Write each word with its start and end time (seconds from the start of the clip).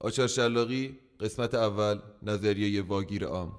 آچار 0.00 0.26
شلاقی 0.26 0.98
قسمت 1.20 1.54
اول 1.54 1.98
نظریه 2.22 2.82
واگیر 2.82 3.24
عام. 3.24 3.52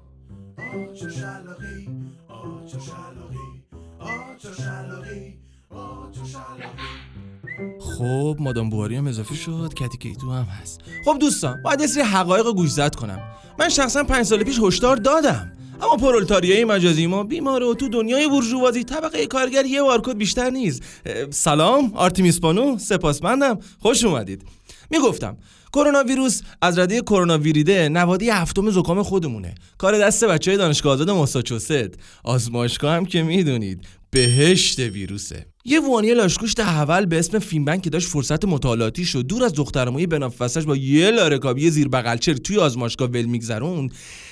آچار 0.57 1.09
شلاقی 1.09 1.89
آچار 2.27 2.81
شلاقی 2.81 3.63
آچار 3.99 4.53
شلاقی 4.53 5.33
آچار 5.69 6.25
شلاقی. 6.25 7.79
خب 7.79 8.37
مادام 8.39 8.69
بواری 8.69 8.95
هم 8.95 9.07
اضافه 9.07 9.35
شد 9.35 9.73
کتی 9.73 9.97
کیتو 9.97 10.31
هم 10.31 10.43
هست. 10.43 10.81
خب 11.05 11.17
دوستان 11.19 11.63
باید 11.63 11.81
یه 11.81 11.87
سری 11.87 12.03
حقایق 12.03 12.45
رو 12.45 12.53
گوشزد 12.53 12.95
کنم. 12.95 13.19
من 13.59 13.69
شخصا 13.69 14.03
پنج 14.03 14.25
سال 14.25 14.43
پیش 14.43 14.59
هشدار 14.59 14.95
دادم. 14.95 15.51
اما 15.81 15.97
پرولتاریای 15.97 16.65
مجازی 16.65 17.07
ما 17.07 17.23
بیماره 17.23 17.65
و 17.65 17.73
تو 17.73 17.89
دنیای 17.89 18.27
بورژوازی 18.27 18.83
طبقه 18.83 19.27
کارگر 19.27 19.65
یه 19.65 19.81
بارکد 19.81 20.17
بیشتر 20.17 20.49
نیست. 20.49 20.83
سلام 21.29 21.91
آرتیمیس 21.95 22.39
پانو 22.39 22.77
سپاسمندم. 22.77 23.59
خوش 23.79 24.05
اومدید. 24.05 24.43
می‌گفتم 24.89 25.37
کرونا 25.73 26.03
ویروس 26.03 26.41
از 26.61 26.79
رده 26.79 27.01
کرونا 27.01 27.37
ویریده 27.37 27.89
نوادی 27.89 28.29
هفتم 28.29 28.71
زکام 28.71 29.03
خودمونه. 29.03 29.55
کار 29.77 29.99
دست 29.99 30.23
بچه 30.23 30.51
های 30.51 30.57
دانشگاه 30.57 30.93
آزاد 30.93 31.09
ماساچوست. 31.09 31.89
آزمایشگاه 32.23 32.93
هم 32.95 33.05
که 33.05 33.23
می‌دونید 33.23 33.85
بهشت 34.11 34.79
ویروسه. 34.79 35.45
یه 35.65 35.79
وانی 35.79 36.13
لاشکوش 36.13 36.53
اول 36.59 37.05
به 37.05 37.19
اسم 37.19 37.39
فینبنک 37.39 37.81
که 37.81 37.89
داشت 37.89 38.07
فرصت 38.07 38.45
مطالعاتی 38.45 39.05
شد 39.05 39.21
دور 39.21 39.43
از 39.43 39.53
دخترموی 39.53 40.07
بنافسش 40.07 40.63
با 40.63 40.75
یه 40.75 41.11
لارکابی 41.11 41.69
زیر 41.69 41.87
بغلچر 41.87 42.33
توی 42.33 42.57
آزمایشگاه 42.57 43.09
ول 43.09 43.25
میگذرون 43.25 43.89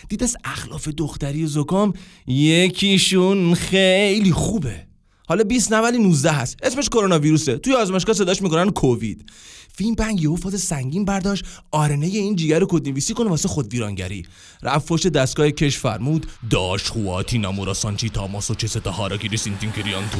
دید 0.10 0.24
از 0.24 0.38
اخلاف 0.44 0.88
دختری 0.88 1.48
زکام 1.48 1.94
یکیشون 2.28 3.54
خیلی 3.54 4.32
خوبه. 4.32 4.88
حالا 5.28 5.44
20 5.44 5.74
نه 5.74 5.80
ولی 5.80 5.98
19 5.98 6.32
هست. 6.32 6.58
اسمش 6.64 6.90
کرونا 6.90 7.20
ویروسه. 7.20 7.58
توی 7.58 7.74
آزمایشگاه 7.74 8.16
صداش 8.16 8.42
می‌کنن 8.42 8.70
کووید. 8.70 9.26
فیلم 9.78 9.96
بنگ 9.96 10.22
یهو 10.22 10.36
فاز 10.36 10.62
سنگین 10.62 11.06
برداشت. 11.06 11.46
آرنه 11.72 12.06
این 12.06 12.36
جیگر 12.36 12.60
رو 12.60 12.68
کدنویسی 12.70 13.14
کنه 13.14 13.30
واسه 13.30 13.48
خود 13.48 13.74
ویرانگری. 13.74 14.26
رفت 14.64 14.88
پشت 14.88 15.08
دستگاه 15.08 15.52
کش 15.52 15.78
فرمود 15.78 16.26
داش 16.50 16.84
خواتی 16.90 17.38
نامورا 17.38 17.74
سانچی 17.74 18.10
تاماسو 18.10 18.56
چه 18.56 18.68
ستا 18.68 18.92
هاراگیری 18.92 19.38
سینتین 19.38 19.72
کریان 19.72 20.04
تو. 20.10 20.18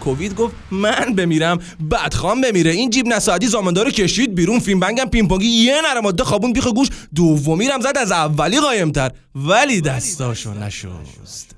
کووید 0.00 0.34
گفت 0.34 0.54
من 0.70 1.14
بمیرم 1.14 1.58
بدخوام 1.90 2.40
بمیره. 2.40 2.70
این 2.70 2.90
جیب 2.90 3.06
نساعتی 3.06 3.46
زامندار 3.46 3.90
کشید 3.90 4.34
بیرون. 4.34 4.58
فیلم 4.58 4.80
بنگم 4.80 5.04
پینپونگی 5.04 5.46
یه 5.46 5.80
نره 5.84 6.00
ماده 6.00 6.24
خوابون 6.24 6.52
بیخ 6.52 6.66
گوش. 6.66 6.88
دومی 7.14 7.68
رم 7.68 7.80
زد 7.80 7.98
از 8.00 8.12
اولی 8.12 8.60
قایمتر. 8.60 9.10
ولی 9.34 9.80
دستاشو 9.80 10.54
نشست. 10.54 11.56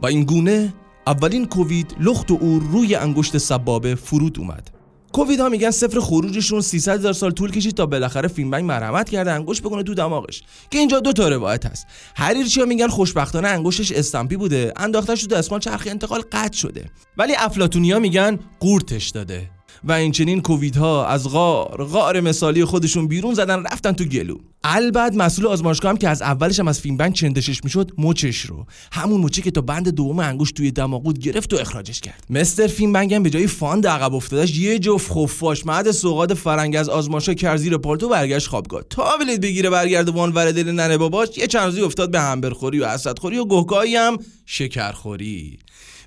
با 0.00 0.08
این 0.08 0.24
گونه 0.24 0.74
اولین 1.06 1.46
کووید 1.46 1.96
لخت 2.00 2.30
و 2.30 2.38
اور 2.40 2.62
روی 2.72 2.94
انگشت 2.94 3.38
سبابه 3.38 3.94
فرود 3.94 4.38
اومد. 4.38 4.83
کووید 5.14 5.40
ها 5.40 5.48
میگن 5.48 5.70
صفر 5.70 6.00
خروجشون 6.00 6.60
300 6.60 6.98
هزار 6.98 7.12
سال 7.12 7.30
طول 7.30 7.50
کشید 7.50 7.74
تا 7.74 7.86
بالاخره 7.86 8.28
فیلمبنگ 8.28 8.64
مرحمت 8.64 9.10
کرده 9.10 9.32
انگشت 9.32 9.62
بکنه 9.62 9.82
تو 9.82 9.94
دماغش. 9.94 10.42
که 10.70 10.78
اینجا 10.78 11.00
دو 11.00 11.12
تا 11.12 11.28
روایت 11.28 11.66
هست. 11.66 11.86
هریرچیا 12.16 12.64
میگن 12.64 12.88
خوشبختانه 12.88 13.48
انگشتش 13.48 13.92
استامپی 13.92 14.36
بوده 14.36 14.72
انداختش 14.76 15.22
تو 15.22 15.26
دستمال 15.26 15.60
چرخ 15.60 15.86
انتقال 15.90 16.22
قطع 16.32 16.56
شده. 16.56 16.90
ولی 17.16 17.34
افلاتونیا 17.38 17.98
میگن 17.98 18.38
قورتش 18.60 19.08
داده. 19.08 19.53
و 19.84 19.92
این 19.92 20.12
چنین 20.12 20.42
کوویدها 20.42 21.06
از 21.06 21.28
غار 21.28 21.84
غار 21.84 22.20
مثالی 22.20 22.64
خودشون 22.64 23.08
بیرون 23.08 23.34
زدن 23.34 23.62
رفتن 23.62 23.92
تو 23.92 24.04
گلو. 24.04 24.36
البته 24.64 25.16
مسئول 25.16 25.46
آزمایشگاه 25.46 25.90
هم 25.90 25.96
که 25.96 26.08
از 26.08 26.22
اولش 26.22 26.60
هم 26.60 26.68
از 26.68 26.80
فیلم 26.80 26.96
بنک 26.96 27.14
چندشش 27.14 27.64
می‌شد 27.64 27.90
مچش 27.98 28.40
رو. 28.40 28.66
همون 28.92 29.20
مچی 29.20 29.42
که 29.42 29.50
تا 29.50 29.60
بند 29.60 29.88
دوم 29.88 30.18
انگشت 30.18 30.54
توی 30.54 30.70
دماغود 30.70 31.18
گرفت 31.18 31.52
و 31.52 31.56
اخراجش 31.56 32.00
کرد. 32.00 32.24
مستر 32.30 32.66
فیلم 32.66 32.92
بنک 32.92 33.12
هم 33.12 33.22
به 33.22 33.30
جای 33.30 33.46
فاند 33.46 33.86
عقب 33.86 34.14
افتادش 34.14 34.56
یه 34.56 34.78
جفت 34.78 35.12
خفاش 35.12 35.66
مرد 35.66 35.90
سوغات 35.90 36.34
فرنگ 36.34 36.76
از 36.76 36.88
آزمایشگاه 36.88 37.34
کرد 37.34 37.56
زیر 37.56 37.76
پالتو 37.76 38.08
برگشت 38.08 38.48
خوابگاه. 38.48 38.82
تا 38.90 39.16
بلید 39.16 39.40
بگیره 39.40 39.70
برگرده 39.70 40.10
وان 40.10 40.32
ور 40.32 40.52
دل 40.52 40.70
ننه 40.70 40.98
باباش 40.98 41.28
یه 41.38 41.46
چند 41.46 41.64
روزی 41.64 41.80
افتاد 41.80 42.10
به 42.10 42.20
همبرخوری 42.20 42.80
و 42.80 42.84
اسدخوری 42.84 43.38
و 43.38 43.44
گهگاهی 43.44 43.96
هم 43.96 44.18
شکرخوری. 44.46 45.58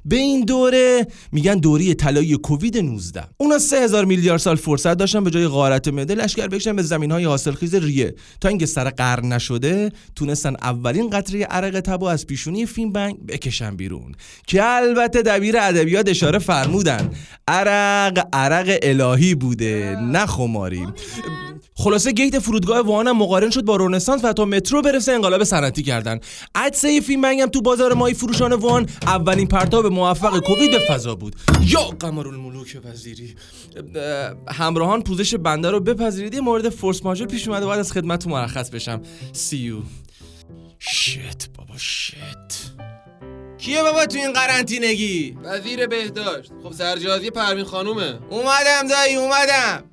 به 0.07 0.15
این 0.15 0.45
دوره 0.45 1.07
میگن 1.31 1.55
دوره 1.55 1.93
طلایی 1.93 2.37
کووید 2.37 2.77
19 2.77 3.23
اونا 3.37 3.59
3000 3.59 4.05
میلیارد 4.05 4.39
سال 4.39 4.55
فرصت 4.55 4.93
داشتن 4.97 5.23
به 5.23 5.29
جای 5.29 5.47
غارت 5.47 5.87
معده 5.87 6.15
لشکر 6.15 6.47
بکشن 6.47 6.75
به 6.75 6.81
زمین 6.81 7.11
های 7.11 7.23
حاصلخیز 7.23 7.75
ریه. 7.75 8.15
تا 8.41 8.49
اینکه 8.49 8.65
سر 8.65 8.89
قرن 8.89 9.33
نشده 9.33 9.91
تونستن 10.15 10.55
اولین 10.61 11.09
قطره 11.09 11.43
عرق 11.43 11.79
تبو 11.79 12.05
از 12.05 12.27
پیشونی 12.27 12.65
فیلم 12.65 12.91
بنگ 12.91 13.25
بکشن 13.25 13.75
بیرون. 13.75 14.15
که 14.47 14.63
البته 14.63 15.21
دبیر 15.21 15.57
ادبیات 15.57 16.09
اشاره 16.09 16.39
فرمودن. 16.39 17.09
عرق 17.47 18.27
عرق 18.33 18.79
الهی 18.81 19.35
بوده 19.35 19.97
نه 20.01 20.25
خماری. 20.25 20.87
خلاصه 21.79 22.11
گیت 22.11 22.39
فرودگاه 22.39 22.79
وان 22.79 23.07
هم 23.07 23.17
مقارن 23.17 23.49
شد 23.49 23.61
با 23.61 23.75
رنسانس 23.75 24.25
و 24.25 24.33
تا 24.33 24.45
مترو 24.45 24.81
برسه 24.81 25.11
انقلاب 25.11 25.43
صنعتی 25.43 25.83
کردن. 25.83 26.19
عدسه 26.55 27.01
فیلم 27.01 27.21
بنگ 27.21 27.41
هم 27.41 27.49
تو 27.49 27.61
بازار 27.61 27.93
مای 27.93 28.13
فروشان 28.13 28.53
وان 28.53 28.89
اولین 29.01 29.47
پرتاب 29.47 29.85
موفق 29.85 30.39
کووید 30.39 30.71
به 30.71 30.79
فضا 30.79 31.15
بود. 31.15 31.35
یا 31.65 31.79
قمر 31.79 32.27
الملوک 32.27 32.77
وزیری. 32.85 33.35
اه، 33.95 34.53
همراهان 34.53 35.03
پوزش 35.03 35.35
بنده 35.35 35.71
رو 35.71 35.79
بپذیرید. 35.79 36.33
یه 36.33 36.41
مورد 36.41 36.69
فورس 36.69 37.03
ماژور 37.03 37.27
پیش 37.27 37.47
اومده. 37.47 37.65
باید 37.65 37.79
از 37.79 37.91
خدمت 37.91 38.27
مرخص 38.27 38.69
بشم. 38.69 39.01
سی 39.33 39.57
یو 39.57 39.77
شت 40.79 41.49
بابا 41.57 41.77
شت 41.77 42.15
کیه 43.57 43.83
بابا 43.83 44.05
تو 44.05 44.17
این 44.17 44.33
قرنطینگی؟ 44.33 45.37
وزیر 45.43 45.87
بهداشت. 45.87 46.51
خب 46.63 46.71
سرجازی 46.71 47.29
پروین 47.29 47.63
خانومه. 47.63 48.19
اومدم 48.29 48.87
دایی 48.89 49.15
اومدم. 49.15 49.83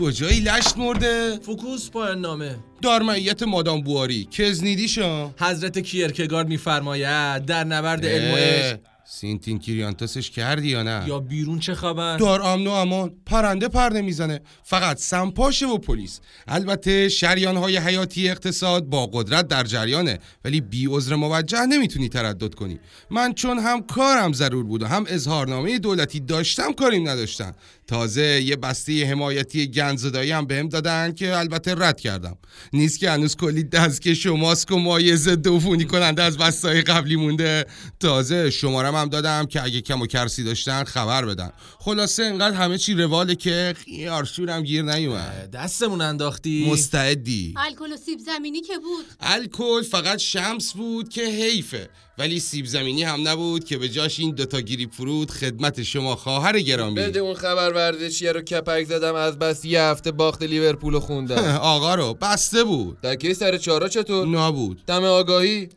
کجایی 0.00 0.40
لشت 0.40 0.78
مرده؟ 0.78 1.38
فوکوس 1.42 1.90
پایان 1.90 2.20
نامه. 2.20 2.56
دارمعیت 2.82 3.42
مادام 3.42 3.80
بواری. 3.80 4.28
کزنیدیشا؟ 4.30 5.30
حضرت 5.38 5.78
کیرکگارد 5.78 6.48
میفرماید 6.48 7.44
در 7.44 7.64
نبرد 7.64 8.06
علم 8.06 8.34
و 8.34 8.36
عشق. 8.36 8.78
سینتین 9.12 9.58
کریانتاسش 9.58 10.30
کردی 10.30 10.68
یا 10.68 10.82
نه؟ 10.82 11.04
یا 11.08 11.20
بیرون 11.20 11.58
چه 11.58 11.74
خبر؟ 11.74 12.16
دار 12.16 12.42
امن 12.42 12.66
و 12.66 12.70
امان 12.70 13.12
پرنده 13.26 13.68
پرده 13.68 14.02
می‌زنه. 14.02 14.40
فقط 14.62 14.98
سمپاشه 14.98 15.66
و 15.66 15.78
پلیس. 15.78 16.20
البته 16.48 17.08
شریان 17.08 17.56
های 17.56 17.76
حیاتی 17.76 18.28
اقتصاد 18.28 18.84
با 18.84 19.06
قدرت 19.06 19.48
در 19.48 19.64
جریانه 19.64 20.18
ولی 20.44 20.60
بی 20.60 20.86
عذر 20.86 21.14
موجه 21.14 21.66
نمی‌تونی 21.66 22.08
تردد 22.08 22.54
کنی. 22.54 22.78
من 23.10 23.32
چون 23.32 23.58
هم 23.58 23.82
کارم 23.82 24.32
ضرور 24.32 24.64
بود 24.64 24.82
و 24.82 24.86
هم 24.86 25.04
اظهارنامه 25.08 25.78
دولتی 25.78 26.20
داشتم 26.20 26.72
کاریم 26.72 27.08
نداشتم. 27.08 27.52
تازه 27.86 28.42
یه 28.42 28.56
بسته 28.56 29.06
حمایتی 29.06 29.70
گنزدایی 29.70 30.30
هم 30.30 30.46
بهم 30.46 30.68
دادن 30.68 31.12
که 31.12 31.36
البته 31.38 31.74
رد 31.74 32.00
کردم. 32.00 32.36
نیست 32.72 32.98
که 32.98 33.10
هنوز 33.10 33.36
کلی 33.36 33.62
دستکش 33.62 34.26
و 34.26 34.36
ماسک 34.36 34.72
و 34.72 34.76
مایع 34.76 35.14
ضد 35.14 35.48
عفونی 35.48 35.84
کننده 35.84 36.22
از 36.22 36.38
بستای 36.38 36.80
قبلی 36.82 37.16
مونده. 37.16 37.66
تازه 38.00 38.50
شمارم 38.50 38.99
هم 39.00 39.08
دادم 39.08 39.46
که 39.46 39.62
اگه 39.62 39.80
کم 39.80 40.02
و 40.02 40.06
کرسی 40.06 40.44
داشتن 40.44 40.84
خبر 40.84 41.24
بدن. 41.24 41.52
خلاصه 41.78 42.22
انقدر 42.22 42.56
همه 42.56 42.78
چی 42.78 42.94
رواله 42.94 43.34
که 43.34 43.74
خیارشورم 43.84 44.62
گیر 44.62 44.82
نیومد. 44.82 45.50
دستمون 45.50 46.00
انداختی؟ 46.00 46.70
مستعدی. 46.70 47.54
الکل 47.56 47.92
و 47.92 47.96
سیب 47.96 48.18
زمینی 48.18 48.60
که 48.60 48.78
بود. 48.78 49.04
الکل 49.20 49.82
فقط 49.82 50.18
شمس 50.18 50.72
بود 50.72 51.08
که 51.08 51.22
حیفه. 51.22 51.88
ولی 52.18 52.40
سیب 52.40 52.66
زمینی 52.66 53.02
هم 53.02 53.28
نبود 53.28 53.64
که 53.64 53.78
به 53.78 53.88
جاش 53.88 54.20
این 54.20 54.34
دوتا 54.34 54.60
گیری 54.60 54.86
فرود 54.86 55.30
خدمت 55.30 55.82
شما 55.82 56.16
خواهر 56.16 56.60
گرامی. 56.60 56.94
بده 56.94 57.20
اون 57.20 57.34
خبر 57.34 57.72
ورزشیه 57.72 58.32
رو 58.32 58.40
کپک 58.40 58.84
زدم 58.84 59.14
از 59.14 59.38
بس 59.38 59.64
یه 59.64 59.82
هفته 59.82 60.10
باخت 60.12 60.42
لیورپول 60.42 60.98
خوندم. 60.98 61.44
آقا 61.74 61.94
رو 61.94 62.14
بسته 62.14 62.64
بود. 62.64 63.00
دکه 63.00 63.34
سر 63.34 63.58
چارا 63.58 63.88
چطور؟ 63.88 64.26
نبود 64.26 64.82
دم 64.86 65.04
آگاهی؟ 65.04 65.68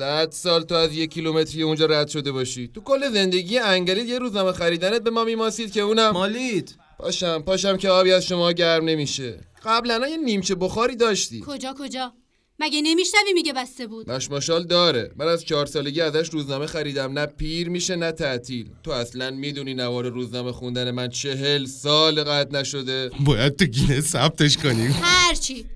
صد 0.00 0.30
سال 0.32 0.62
تو 0.62 0.74
از 0.74 0.94
یک 0.94 1.10
کیلومتری 1.10 1.62
اونجا 1.62 1.86
رد 1.86 2.08
شده 2.08 2.32
باشی. 2.32 2.68
تو 2.68 2.80
کل 2.80 3.10
زندگی 3.12 3.58
انگلیت 3.58 4.08
یه 4.08 4.18
روزنامه 4.18 4.52
خریدنت 4.52 5.02
به 5.02 5.10
ما 5.10 5.24
میماسید 5.24 5.72
که 5.72 5.80
اونم 5.80 6.10
مالید. 6.10 6.76
پاشم 6.98 7.42
پاشم 7.42 7.76
که 7.76 7.88
آبی 7.88 8.12
از 8.12 8.26
شما 8.26 8.52
گرم 8.52 8.84
نمیشه. 8.84 9.40
قبلا 9.64 10.08
یه 10.08 10.16
نیمچه 10.16 10.54
بخاری 10.54 10.96
داشتی. 10.96 11.42
کجا 11.46 11.74
کجا؟ 11.78 12.12
مگه 12.58 12.80
نمیشنوی 12.82 13.32
میگه 13.32 13.52
بسته 13.52 13.86
بود؟ 13.86 14.10
مشماشال 14.10 14.66
داره. 14.66 15.12
من 15.16 15.28
از 15.28 15.44
چهار 15.44 15.66
سالگی 15.66 16.00
ازش 16.00 16.28
روزنامه 16.28 16.66
خریدم. 16.66 17.18
نه 17.18 17.26
پیر 17.26 17.68
میشه 17.68 17.96
نه 17.96 18.12
تعطیل. 18.12 18.70
تو 18.82 18.90
اصلا 18.90 19.30
می‌دونی 19.30 19.74
نوار 19.74 20.08
روزنامه 20.08 20.52
خوندن 20.52 20.90
من 20.90 21.08
چهل 21.08 21.64
سال 21.64 22.24
قد 22.24 22.56
نشده. 22.56 23.10
باید 23.24 23.56
تو 23.56 23.64
گینه 23.64 24.00
ثبتش 24.00 24.56
کنیم. 24.56 24.96
هرچی. 25.02 25.66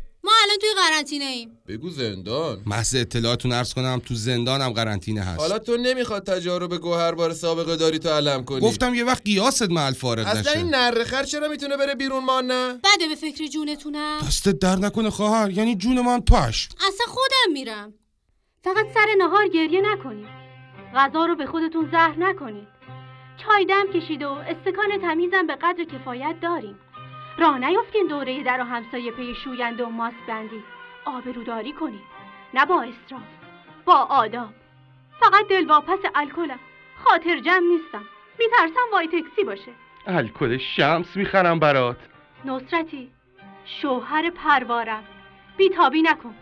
الان 0.45 0.59
توی 0.61 0.69
قرنطینه 0.77 1.25
ایم. 1.25 1.59
بگو 1.69 1.91
زندان. 1.91 2.63
محض 2.67 2.95
اطلاعاتون 2.95 3.53
ارز 3.53 3.75
کنم 3.75 4.03
تو 4.07 4.15
زندانم 4.15 4.73
قرنطینه 4.73 5.21
هست. 5.21 5.41
حالا 5.41 5.59
تو 5.59 5.77
نمی‌خواد 5.77 6.27
تجارب 6.27 6.77
گوهربار 6.77 7.33
سابقه 7.33 7.77
داری 7.77 7.99
تو 7.99 8.09
علم 8.09 8.45
کنی. 8.45 8.61
گفتم 8.61 8.95
یه 8.95 9.05
وقت 9.05 9.23
قیاست 9.25 9.71
محل 9.71 9.93
فارغ 9.93 10.27
اصلا 10.27 10.53
این 10.53 10.67
نشه 10.67 10.79
نرخر 10.79 11.23
چرا 11.23 11.49
می‌تونه 11.49 11.77
بره 11.77 11.95
بیرون 11.95 12.25
ما 12.25 12.41
نه؟ 12.41 12.73
بده 12.73 13.09
به 13.09 13.15
فکر 13.15 13.47
جونتونم. 13.47 14.19
دستت 14.27 14.59
در 14.59 14.77
نکنه 14.77 15.11
خواهر 15.11 15.51
یعنی 15.51 15.77
جون 15.77 16.01
من 16.01 16.21
پاش 16.21 16.69
اصلا 16.77 17.07
خودم 17.09 17.53
میرم. 17.53 17.95
فقط 18.65 18.87
سر 18.95 19.07
نهار 19.19 19.49
گریه 19.49 19.81
نکنید. 19.81 20.29
غذا 20.95 21.27
رو 21.27 21.37
به 21.37 21.47
خودتون 21.47 21.89
زهر 21.93 22.15
نکنید. 22.19 22.69
چای 23.45 23.65
دم 23.65 23.87
کشید 23.95 24.23
و 24.23 24.29
استکان 24.29 25.01
تمیزم 25.03 25.47
به 25.47 25.55
قدر 25.63 25.85
کفایت 25.85 26.37
داریم. 26.43 26.79
راه 27.39 27.59
نیفتین 27.59 28.07
دوره 28.07 28.43
در 28.43 28.61
و 28.61 28.65
همسایه 28.65 29.11
پی 29.11 29.35
شوینده 29.35 29.85
و 29.85 29.89
ماست 29.89 30.27
بندی. 30.29 30.63
آبروداری 31.05 31.73
کنید 31.73 32.01
نه 32.55 32.67
با 32.67 32.83
اسراف 32.83 33.23
با 33.85 33.95
آداب. 33.95 34.51
فقط 35.21 35.49
دلواپس 35.49 35.99
الکلم. 36.15 36.59
خاطر 37.05 37.41
جمع 37.41 37.67
نیستم. 37.67 38.05
میترسم 38.39 38.93
وای 38.93 39.07
تکسی 39.07 39.45
باشه. 39.45 39.73
الکل 40.07 40.59
شمس 40.59 41.17
می‌خرم 41.17 41.59
برات. 41.59 41.97
نصرتی 42.45 43.11
شوهر 43.65 44.31
پروارم. 44.31 45.05
بیتابی 45.57 46.03
نکن. 46.03 46.35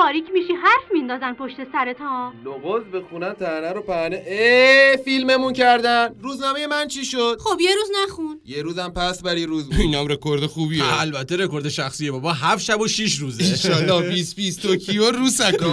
باریک 0.00 0.24
میشی 0.32 0.52
حرف 0.52 0.92
میندازن 0.92 1.34
پشت 1.34 1.56
سرت 1.72 2.00
ها 2.00 2.32
لغز 2.44 2.82
بخونن 2.82 3.32
تنه 3.32 3.72
رو 3.72 3.82
پهنه. 3.82 4.24
اه 4.26 4.96
فیلممون 4.96 5.52
کردن. 5.52 6.14
روزنامه 6.20 6.66
من 6.66 6.88
چی 6.88 7.04
شد؟ 7.04 7.38
خب 7.40 7.60
یه 7.60 7.74
روز 7.74 7.90
نخون. 8.02 8.40
یه 8.44 8.62
روزم 8.62 8.88
پس 8.88 9.22
بر 9.22 9.36
یه 9.36 9.46
روز 9.46 9.64
بود. 9.64 9.80
اینم 9.80 10.06
رکورد 10.06 10.46
خوبیه. 10.46 11.00
البته 11.00 11.36
رکورد 11.36 11.68
شخصیه 11.68 12.12
بابا. 12.12 12.32
هفت 12.32 12.64
شب 12.64 12.80
و 12.80 12.88
شیش 12.88 13.18
روزه. 13.18 13.44
انشالله 13.44 14.08
20 14.08 14.36
20 14.36 14.62
توکیو 14.62 15.10
روسکو. 15.10 15.70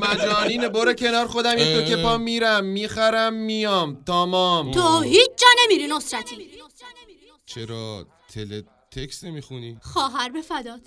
مجانین 0.00 0.68
برو 0.68 0.92
کنار 0.92 1.26
خودم. 1.26 1.58
یه 1.58 1.80
تو 1.80 1.88
که 1.88 1.96
پا 1.96 2.18
میرم. 2.18 2.64
می‌خرم 2.64 3.34
میام. 3.34 4.04
تمام. 4.06 4.70
تو 4.70 5.00
هیچ 5.00 5.30
جا 5.36 5.46
نمیری 5.64 5.86
نصرتی. 5.86 6.50
چرا؟ 7.46 8.06
تل 8.34 8.62
تکست 8.90 9.24
نمی‌خونی؟ 9.24 9.78
خواهر 9.82 10.28
به 10.28 10.42
فدات. 10.42 10.80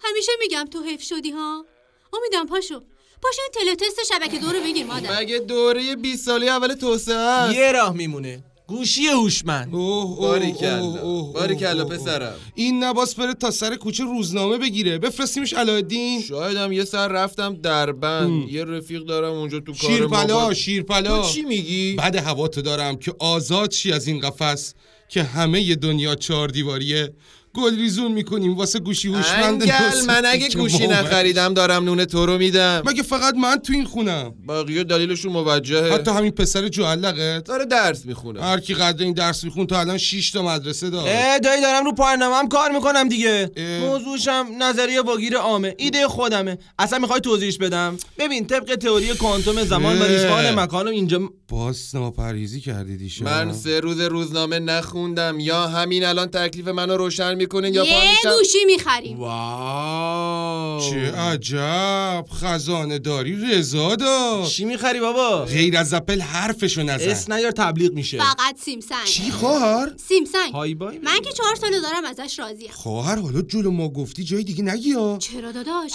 همیشه 0.00 0.32
میگم 0.40 0.64
تو 0.64 0.82
حیف 0.82 1.02
شدی 1.02 1.30
ها؟ 1.30 1.64
امیدم 2.12 2.46
پاشو. 2.46 2.80
پاشو 3.22 3.40
این 3.42 3.76
تلتست 3.76 4.14
شبکه 4.14 4.38
دورو 4.38 4.60
بگیر 4.60 4.86
مادر. 4.86 5.20
مگه 5.20 5.38
دوره 5.38 5.96
20 5.96 6.26
سالی 6.26 6.48
اول 6.48 6.74
توسعه 6.74 7.14
است؟ 7.14 7.54
یه 7.56 7.72
راه 7.72 7.92
میمونه. 7.92 8.44
گوشی 8.66 9.06
هوشمند. 9.06 9.74
اوه 9.74 10.18
باریکلا 10.18 10.78
اوه 10.84 11.00
اوه. 11.00 11.84
پسرم. 11.84 12.34
این 12.54 12.84
نباس 12.84 13.14
بره 13.14 13.34
تا 13.34 13.50
سر 13.50 13.76
کوچه 13.76 14.04
روزنامه 14.04 14.58
بگیره. 14.58 14.98
بفرستیمش 14.98 15.52
علایالدین. 15.52 16.22
شایدم 16.22 16.72
یه 16.72 16.84
سر 16.84 17.08
رفتم 17.08 17.54
دربند. 17.54 18.48
یه 18.48 18.64
رفیق 18.64 19.02
دارم 19.02 19.32
اونجا 19.32 19.60
تو 19.60 19.72
کار 19.72 19.90
شیرپلا. 19.90 20.54
شیرپلا. 20.54 21.22
تو 21.22 21.28
چی 21.28 21.42
میگی؟ 21.42 21.94
بعد 21.94 22.16
هوا 22.16 22.48
تو 22.48 22.62
دارم 22.62 22.96
که 22.96 23.14
آزاد 23.18 23.72
شی 23.72 23.92
از 23.92 24.06
این 24.06 24.20
قفس 24.20 24.74
که 25.08 25.22
همه 25.22 25.62
ی 25.62 25.76
دنیا 25.76 26.14
چهار 26.14 26.48
دیواریه. 26.48 27.14
گل 27.58 27.76
ریزون 27.76 28.12
می‌کنیم. 28.12 28.56
واسه 28.56 28.78
گوشی 28.78 29.08
هوشمند 29.08 29.62
انگل 29.62 30.06
من 30.06 30.22
اگه 30.26 30.48
گوشی 30.48 30.86
نخریدم 30.86 31.54
دارم 31.54 31.84
نون 31.84 32.04
تو 32.04 32.26
رو 32.26 32.38
میدم. 32.38 32.82
مگه 32.86 33.02
فقط 33.02 33.34
من 33.34 33.56
تو 33.56 33.72
این 33.72 33.84
خونم؟ 33.84 34.34
بقیه 34.48 34.84
دلیلشون 34.84 35.32
موجهه. 35.32 35.92
حتی 35.92 36.10
همین 36.10 36.30
پسر 36.30 36.68
جوالقت 36.68 37.44
داره 37.44 37.64
درس 37.64 38.06
می‌خونه. 38.06 38.42
هر 38.42 38.60
کی 38.60 38.74
قدر 38.74 39.04
این 39.04 39.14
درس 39.14 39.44
میخون 39.44 39.66
تا 39.66 39.80
الان 39.80 39.98
6 39.98 40.30
تا 40.30 40.42
مدرسه 40.42 40.90
داشت 40.90 41.06
اه 41.08 41.38
دایی 41.38 41.62
دارم 41.62 41.84
رو 41.84 41.92
پایانامم 41.92 42.48
کار 42.48 42.70
می‌کنم 42.70 43.08
دیگه. 43.08 43.50
موضوعشم 43.80 44.46
نظریه 44.58 45.00
واگیر 45.00 45.36
عامه. 45.36 45.74
ایده 45.78 46.08
خودمه. 46.08 46.58
اصلا 46.78 46.98
می‌خوای 46.98 47.20
توضیحش 47.20 47.58
بدم؟ 47.58 47.96
ببین 48.18 48.46
طبق 48.46 48.74
تئوری 48.74 49.08
کوانتوم 49.08 49.64
زمان 49.64 49.98
و 49.98 50.02
اه. 50.02 50.08
ریسمان 50.08 50.54
مکان 50.54 50.86
و 50.86 50.90
اینجا 50.90 51.20
باز 51.48 51.94
ناپرهیزی 51.94 52.60
کردی 52.60 52.96
دیشب. 52.96 53.24
من 53.24 53.52
سه 53.52 53.80
روز 53.80 54.00
روزنامه 54.00 54.58
نخوندم. 54.58 55.40
یا 55.40 55.66
همین 55.66 56.04
الان 56.04 56.26
تکلیف 56.26 56.68
منو 56.68 56.96
روشن 56.96 57.34
می‌کنین 57.48 57.74
یا 57.74 57.84
یه 57.84 58.16
گوشی 58.38 58.64
می‌خریم. 58.66 59.18
واو. 59.18 60.80
چه 60.90 61.12
عجب. 61.12 62.24
خزانه 62.32 62.98
داری 62.98 63.36
رضا 63.46 63.96
داشت 63.96 64.52
چی 64.52 64.64
می‌خری 64.64 65.00
بابا؟ 65.00 65.44
غیر 65.44 65.76
از 65.76 65.94
اپل 65.94 66.20
حرفشو 66.20 66.82
نزن. 66.82 67.10
اس 67.10 67.30
نیار 67.30 67.50
تبلیغ 67.50 67.92
میشه. 67.92 68.18
فقط 68.18 68.58
سیمسنگ 68.64 69.04
چی 69.04 69.30
خواهر؟ 69.30 69.92
سیمسنگ 70.08 70.52
های 70.52 70.74
بای 70.74 70.98
من 70.98 71.20
که 71.24 71.32
چهار 71.32 71.54
ساله 71.54 71.80
دارم 71.80 72.04
ازش 72.04 72.38
راضیم 72.38 72.70
خواهر 72.70 73.18
حالا 73.18 73.42
جلو 73.42 73.70
ما 73.70 73.88
گفتی 73.88 74.24
جای 74.24 74.44
دیگه 74.44 74.62
نگی 74.62 74.92
ها. 74.92 75.18
چرا 75.18 75.52
داداش؟ 75.52 75.92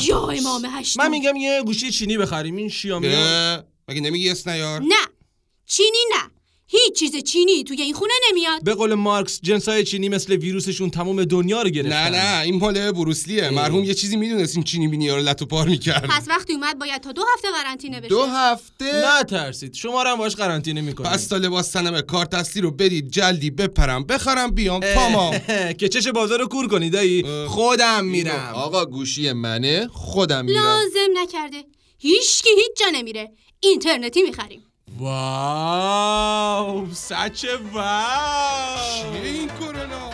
یا 0.00 0.28
امام 0.28 0.62
هشتم 0.64 1.02
من 1.02 1.10
میگم 1.10 1.36
یه 1.36 1.62
گوشی 1.62 1.90
چینی 1.90 2.18
بخریم 2.18 2.56
این 2.56 2.68
شیامی 2.68 3.08
مگه 3.88 4.00
نمیگی 4.00 4.30
اس 4.30 4.48
نیار؟ 4.48 4.80
نه. 4.80 5.15
هیچ 6.86 6.98
چیز 6.98 7.24
چینی 7.24 7.64
توی 7.64 7.82
این 7.82 7.94
خونه 7.94 8.12
نمیاد. 8.30 8.64
به 8.64 8.74
قول 8.74 8.94
مارکس 8.94 9.40
جنسای 9.42 9.84
چینی 9.84 10.08
مثل 10.08 10.36
ویروسشون 10.36 10.90
تمام 10.90 11.24
دنیا 11.24 11.62
رو 11.62 11.70
گرفتن. 11.70 12.10
نه 12.10 12.34
نه 12.36 12.40
این 12.40 12.58
مال 12.58 12.92
بروسلیه. 12.92 13.50
مرحوم 13.50 13.84
یه 13.84 13.94
چیزی 13.94 14.16
می‌دونست 14.16 14.56
این 14.56 14.64
چینی 14.64 14.88
بینی 14.88 15.10
رو 15.10 15.16
لتو 15.16 15.46
پار 15.46 15.68
می‌کرد. 15.68 16.06
پس 16.10 16.28
وقتی 16.28 16.52
اومد 16.52 16.78
باید 16.78 17.00
تا 17.00 17.12
دو 17.12 17.22
هفته 17.34 17.48
قرنطینه 17.50 18.00
بشه. 18.00 18.08
دو 18.08 18.24
هفته؟ 18.24 18.84
نه 18.84 19.24
ترسید. 19.24 19.74
شما 19.74 20.02
رو 20.02 20.10
هم 20.10 20.16
باش 20.16 20.36
قرنطینه 20.36 20.80
می‌کنیم. 20.80 21.10
پس 21.10 21.26
تا 21.26 21.36
لباس 21.36 21.70
تنمه 21.70 22.02
کارت 22.02 22.34
اصلی 22.34 22.62
رو 22.62 22.70
بدید 22.70 23.10
جلدی 23.10 23.50
بپرم 23.50 24.04
بخرم 24.04 24.50
بیام. 24.50 24.80
تمام. 24.80 25.38
که 25.78 25.88
چش 25.88 26.08
بازار 26.08 26.38
رو 26.38 26.46
کور 26.46 26.68
کنی 26.68 26.90
دایی. 26.90 27.22
اه. 27.22 27.46
خودم 27.46 28.04
میرم. 28.04 28.52
آقا 28.54 28.86
گوشی 28.86 29.32
منه 29.32 29.88
خودم 29.92 30.44
میرم. 30.44 30.62
لازم 30.62 31.10
نکرده. 31.22 31.64
هیچکی 31.98 32.50
هیچ 32.50 32.76
جا 32.80 32.86
نمیره. 32.92 33.32
اینترنتی 33.60 34.22
می‌خریم. 34.22 34.62
واو 34.98 36.86
سچ 36.92 37.44
واو 37.72 39.12
چیه 39.12 39.22
این 39.22 39.48
کرونا 39.48 40.10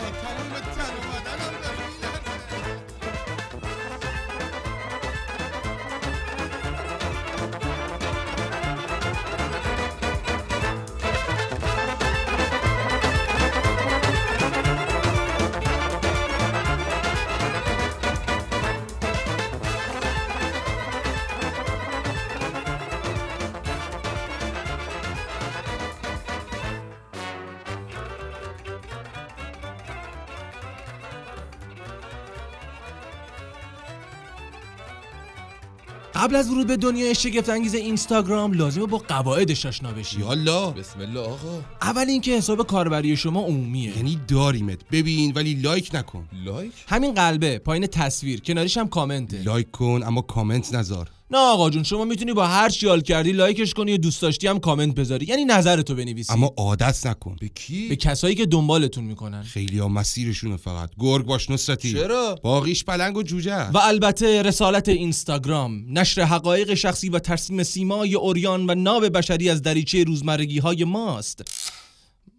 قبل 36.23 36.35
از 36.35 36.49
ورود 36.49 36.67
به 36.67 36.77
دنیای 36.77 37.15
شگفت 37.15 37.49
انگیز 37.49 37.73
اینستاگرام 37.75 38.53
لازمه 38.53 38.85
با 38.85 38.97
قواعدش 38.97 39.65
آشنا 39.65 39.91
بشی. 39.91 40.19
یالا. 40.19 40.71
بسم 40.71 40.99
الله 40.99 41.19
آقا. 41.19 41.61
اول 41.81 42.05
اینکه 42.09 42.31
حساب 42.37 42.67
کاربری 42.67 43.17
شما 43.17 43.41
عمومیه. 43.41 43.97
یعنی 43.97 44.19
داریمت 44.27 44.79
ببین 44.91 45.31
ولی 45.35 45.53
لایک 45.53 45.89
نکن. 45.93 46.27
لایک؟ 46.45 46.71
همین 46.87 47.13
قلبه 47.13 47.59
پایین 47.59 47.87
تصویر 47.87 48.41
کنارش 48.41 48.77
هم 48.77 48.87
کامنته. 48.87 49.41
لایک 49.43 49.71
کن 49.71 50.01
اما 50.05 50.21
کامنت 50.21 50.75
نذار. 50.75 51.09
نه 51.33 51.39
آقا 51.39 51.69
جون 51.69 51.83
شما 51.83 52.05
می‌تونی 52.05 52.33
با 52.33 52.47
هر 52.47 52.69
چی 52.69 52.87
حال 52.87 53.01
کردی 53.01 53.31
لایکش 53.31 53.73
کنی 53.73 53.93
و 53.93 53.97
دوست 53.97 54.21
داشتی 54.21 54.47
هم 54.47 54.59
کامنت 54.59 54.95
بذاری. 54.95 55.25
یعنی 55.25 55.45
نظرتو 55.45 55.95
بنویسی. 55.95 56.33
اما 56.33 56.53
عادت 56.57 57.07
نکن. 57.07 57.35
به 57.39 57.49
کی؟ 57.49 57.89
به 57.89 57.95
کسایی 57.95 58.35
که 58.35 58.45
دنبالتون 58.45 59.03
می‌کنن. 59.03 59.43
خیلی 59.43 59.77
ها 59.77 59.87
مسیرشونه 59.87 60.57
فقط. 60.57 60.89
گرگ 60.99 61.25
باش 61.25 61.49
نصرتی. 61.49 61.93
چرا؟ 61.93 62.35
باقیش 62.43 62.83
پلنگ 62.83 63.17
و 63.17 63.23
جوجه 63.23 63.69
و 63.69 63.77
البته 63.77 64.41
رسالت 64.41 64.89
اینستاگرام. 64.89 65.85
نشر 65.89 66.21
حقایق 66.21 66.73
شخصی 66.73 67.09
و 67.09 67.19
ترسیم 67.19 67.63
سیمای 67.63 68.15
عریان 68.15 68.69
و 68.69 68.75
ناب 68.75 69.17
بشری 69.17 69.49
از 69.49 69.61
دریچه 69.61 70.03
روزمرگی 70.03 70.59
های 70.59 70.83
ماست. 70.83 71.41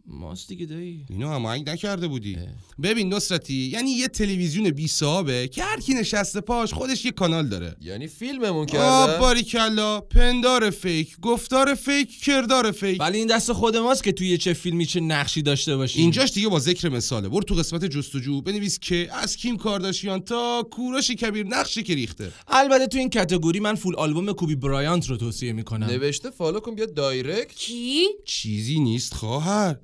ماست 0.07 0.49
دیگه 0.49 0.67
دایی. 0.67 1.07
اینو 1.11 1.29
هماهنگ 1.29 1.71
نکرده 1.71 2.09
بودی. 2.09 2.37
ببین 2.83 3.15
نصرتی 3.15 3.55
یعنی 3.55 3.91
یه 3.91 4.09
تلویزیون 4.09 4.71
بی 4.71 4.89
صاحبه 4.89 5.49
که 5.49 5.63
هر 5.63 5.81
کی 5.81 5.95
نشسته 5.95 6.41
پاش 6.41 6.73
خودش 6.73 7.05
یه 7.05 7.11
کانال 7.11 7.49
داره. 7.49 7.77
یعنی 7.81 8.07
فیلممون 8.07 8.63
آب 8.63 8.71
کردن 8.71 9.19
باریکلا 9.21 10.01
پندار 10.01 10.71
fake 10.71 11.21
گفتار 11.21 11.75
fake 11.75 12.21
کردار 12.25 12.73
fake. 12.73 13.01
ولی 13.01 13.19
این 13.19 13.27
دست 13.27 13.53
خود 13.53 13.77
ماست 13.77 14.05
که 14.05 14.13
توی 14.13 14.39
چه 14.39 14.53
فیلمی 14.53 14.87
چه 14.87 15.01
نقشی 15.01 15.43
داشته 15.43 15.77
باشیم. 15.77 16.03
اینجاش 16.03 16.33
دیگه 16.33 16.49
با 16.49 16.59
ذکر 16.59 16.89
مثاله. 16.89 17.29
برو 17.29 17.43
تو 17.43 17.55
قسمت 17.55 17.85
جستجو 17.85 18.41
بنویس 18.41 18.79
که 18.79 19.09
از 19.13 19.37
کیم 19.37 19.57
کارداشیان 19.57 20.21
تا 20.21 20.69
کوروش 20.71 21.11
کبیر 21.11 21.47
نقشی 21.47 21.83
که 21.83 21.95
ریخته. 21.95 22.33
البته 22.49 22.87
تو 22.87 22.99
این 22.99 23.11
category 23.11 23.61
من 23.61 23.75
full 23.75 23.97
album 23.97 24.33
کوبی 24.33 24.55
برایانت 24.55 25.11
رو 25.11 25.17
توصیه 25.17 25.53
می‌کنم. 25.53 25.87
نوشته 25.87 26.31
follow 26.31 26.61
کن 26.61 26.75
بیا 26.75 26.87
direct. 26.87 27.55
کی؟ 27.55 28.05
چیزی 28.25 28.81
نیست 28.81 29.15
خواهر. 29.15 29.77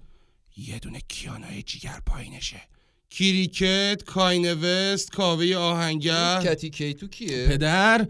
یه 0.61 0.79
دونه 0.79 1.01
کیانای 1.01 1.63
جیگر 1.63 2.01
پایینشه. 2.07 2.63
کریکت 3.11 4.03
کاینوست 4.07 5.13
کاوه 5.13 5.57
آهنگر. 5.57 6.43
کتی 6.45 6.71
کیتو 6.71 7.07
کیه؟ 7.07 7.47
پدر 7.47 8.07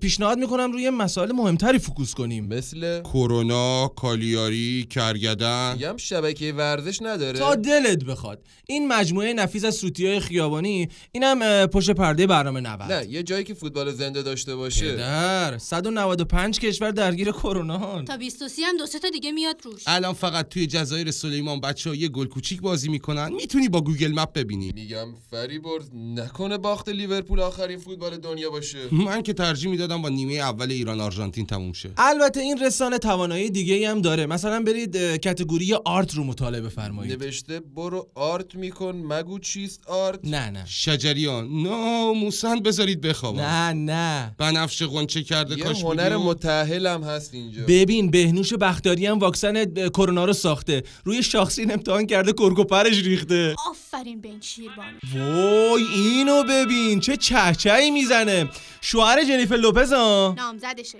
پیشنهاد 0.00 0.38
می‌کنم 0.38 0.72
روی 0.72 0.90
مسائل 0.90 1.32
مهمتری 1.32 1.78
focus 1.78 2.14
کنیم. 2.14 2.46
مثل؟ 2.46 3.02
کرونا 3.02 3.88
کالیاری 3.88 4.86
کرگدن. 4.90 5.72
میگم 5.72 5.96
شبکه 5.96 6.52
ورزش 6.52 7.02
نداره. 7.02 7.38
تا 7.38 7.54
دلت 7.54 8.04
بخواد. 8.04 8.42
این 8.66 8.88
مجموعه 8.88 9.32
نفیس 9.32 9.64
از 9.64 9.74
سوتی 9.74 10.06
های 10.06 10.20
خیابانی 10.20 10.88
اینم 11.12 11.66
پشت 11.66 11.90
پرده 11.90 12.26
برنامه 12.26 12.60
90 12.60 12.92
نه 12.92 13.06
یه 13.06 13.22
جایی 13.22 13.44
که 13.44 13.54
فوتبال 13.54 13.92
زنده 13.92 14.22
داشته 14.22 14.56
باشه. 14.56 14.92
پدر 14.92 15.58
195 15.58 16.58
کشور 16.58 16.90
درگیر 16.90 17.30
کرونا 17.30 18.02
تا 18.02 18.16
23 18.16 18.62
هم 18.62 18.76
دو 18.76 18.86
سه 18.86 18.98
تا 18.98 19.08
دیگه 19.10 19.32
میاد 19.32 19.56
روش. 19.64 19.82
الان 19.86 20.12
فقط 20.12 20.48
توی 20.48 20.66
جزایر 20.66 21.10
سلیمان 21.10 21.60
بچه 21.60 21.90
ها 21.90 21.96
یه 21.96 22.08
گل 22.08 22.26
کوچیک 22.26 22.60
بازی 22.60 22.88
می‌کنن. 22.88 23.32
می‌تونی 23.32 23.68
با 23.68 23.80
Google 23.80 24.12
Map 24.12 24.33
ببینی. 24.34 24.72
میگم 24.74 25.08
فریبرز 25.30 25.90
نکنه 25.94 26.58
باخت 26.58 26.88
لیورپول 26.88 27.40
آخرین 27.40 27.78
فوتبال 27.78 28.16
دنیا 28.16 28.50
باشه. 28.50 28.78
من 28.92 29.22
که 29.22 29.32
ترجیح 29.32 29.70
می‌دادم 29.70 30.02
با 30.02 30.08
نیمه 30.08 30.34
اول 30.34 30.70
ایران 30.70 31.00
آرژانتین 31.00 31.46
تموم 31.46 31.72
شه. 31.72 31.90
البته 31.96 32.40
این 32.40 32.58
رسانه 32.64 32.98
توانایی 32.98 33.50
دیگه 33.50 33.90
هم 33.90 34.00
داره. 34.00 34.26
مثلا 34.26 34.60
برید 34.62 34.96
category 34.96 35.74
art 35.74 36.14
رو 36.14 36.24
مطالعه 36.24 36.60
بفرمایید. 36.60 37.22
نوشته 37.22 37.60
برو 37.60 38.08
art 38.14 38.54
میکن 38.54 38.96
مگو 38.96 39.38
چیست 39.38 39.88
art؟ 39.88 40.20
نه 40.24 40.50
نه. 40.50 40.64
شجریان. 40.66 41.62
ناموسن 41.62 42.60
بذارید 42.60 43.00
بخوابم. 43.00 43.40
نه 43.40 43.72
نه. 43.72 44.34
بنفش 44.38 44.82
قنچه 44.82 45.22
کرده 45.22 45.58
یه 45.58 45.64
کاش 45.64 45.82
هنر 45.82 46.10
بودی 46.10 46.14
و- 46.14 46.28
متأهل 46.30 46.86
هم 46.86 47.02
هست 47.02 47.34
اینجا. 47.34 47.62
ببین 47.68 48.10
بهنوش 48.10 48.52
بختیاری 48.54 49.06
هم 49.06 49.18
واکسن 49.18 49.64
کرونا 49.88 50.24
رو 50.24 50.32
ساخته. 50.32 50.82
روی 51.04 51.22
شاخسین 51.22 51.72
امتحان 51.72 52.06
کرده 52.06 52.32
کرکوپرش 52.32 53.02
ریخته. 53.02 53.54
آفرین 53.94 54.20
به 54.20 54.28
این 54.28 54.40
شیربانی 54.40 54.98
وای 55.14 55.84
اینو 55.84 56.42
ببین 56.42 57.00
چه 57.00 57.16
چهچهی 57.16 57.90
می‌زنه. 57.90 58.50
شوهر 58.80 59.24
جنیفر 59.24 59.56
لوپز 59.56 59.92
ها 59.92 60.34
نامزدشه. 60.36 60.98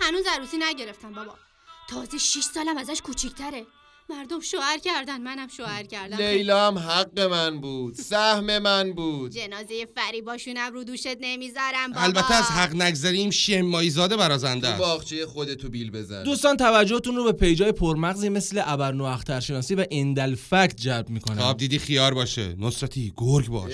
هنوز 0.00 0.24
عروسی 0.36 0.56
نگرفتم 0.58 1.12
بابا. 1.12 1.34
تازه 1.88 2.18
6 2.18 2.40
سالم 2.40 2.78
ازش 2.78 3.02
کوچیکتره. 3.02 3.66
مردم 4.10 4.40
شوهر 4.40 4.78
کردن 4.78 5.20
منم 5.20 5.48
شوهر 5.48 5.82
کردم. 5.82 6.16
لیلا 6.16 6.66
هم 6.66 6.78
حق 6.78 7.20
من 7.20 7.60
بود 7.60 7.94
سهم 7.94 8.58
من 8.58 8.92
بود. 8.92 9.32
جنازه 9.32 9.86
فریباشونم 9.94 10.72
رو 10.72 10.84
دوشت 10.84 11.16
نمی‌ذارم 11.20 11.92
بابا. 11.92 12.00
البته 12.00 12.34
از 12.34 12.44
حق 12.44 12.74
نگذریم 12.74 13.30
شمایی 13.30 13.90
زاده 13.90 14.16
برازنده 14.16 14.66
تو 14.66 14.72
است 14.72 14.80
باغچه 14.80 15.26
خودتو 15.26 15.68
بیل 15.68 15.90
بزن. 15.90 16.22
دوستان 16.22 16.56
توجهتون 16.56 17.16
رو 17.16 17.24
به 17.24 17.32
پیجای 17.32 17.72
پرمغزی 17.72 18.28
مثل 18.28 18.62
ابرنو 18.64 19.04
اخترشناسی 19.04 19.74
و 19.74 19.84
اندل 19.90 20.34
فکت 20.34 20.76
جلب 20.76 21.10
می‌کنم. 21.10 21.38
خواب 21.38 21.56
دیدی 21.56 21.78
خیار 21.78 22.14
باشه. 22.14 22.54
نصرتی 22.58 23.12
گرگ 23.16 23.48
باش. 23.48 23.72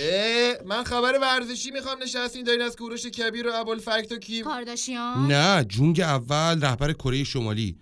من 0.67 0.85
خبر 0.85 1.19
ورزشی 1.19 1.71
می‌خوام 1.71 2.03
نشستین 2.03 2.45
دارین 2.45 2.63
از 2.63 2.77
کوروش 2.77 3.07
کبیر 3.07 3.49
و 3.49 3.53
ابوالفکت 3.55 4.13
و 4.13 4.17
کیم. 4.17 4.45
کارداشیان. 4.45 5.33
نه 5.33 5.65
جونگ 5.65 6.01
اول 6.01 6.61
رهبر 6.61 6.93
کره 6.93 7.25
شمالی. 7.25 7.77